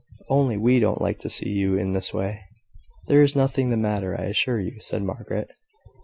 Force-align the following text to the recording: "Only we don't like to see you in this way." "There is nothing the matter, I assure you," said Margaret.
"Only 0.29 0.57
we 0.57 0.79
don't 0.79 0.99
like 0.99 1.19
to 1.19 1.29
see 1.29 1.49
you 1.51 1.77
in 1.77 1.91
this 1.91 2.11
way." 2.11 2.41
"There 3.05 3.21
is 3.21 3.35
nothing 3.35 3.69
the 3.69 3.77
matter, 3.77 4.19
I 4.19 4.23
assure 4.23 4.59
you," 4.59 4.79
said 4.79 5.03
Margaret. 5.03 5.51